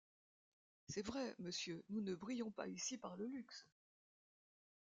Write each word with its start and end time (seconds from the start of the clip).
C’est 0.87 1.05
vrai, 1.05 1.35
monsieur, 1.37 1.85
nous 1.89 2.01
ne 2.01 2.15
brillons 2.15 2.49
pas 2.49 2.67
ici 2.67 2.97
par 2.97 3.15
le 3.17 3.27
luxe. 3.27 3.67